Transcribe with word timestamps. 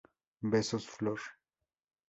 Besos, 0.51 0.87
Flor! 0.95 1.21